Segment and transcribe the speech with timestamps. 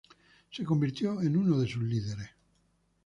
[0.49, 2.31] Se convirtió en uno de sus líderes.